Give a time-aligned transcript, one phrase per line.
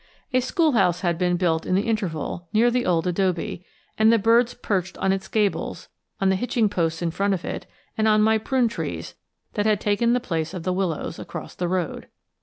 [0.33, 3.63] A schoolhouse had been built in the interval, near the old adobe,
[3.99, 5.89] and the birds perched on its gables,
[6.19, 7.67] on the hitching posts in front of it,
[7.99, 9.13] and on my prune trees,
[9.53, 12.07] that had taken the place of the willows, across the road.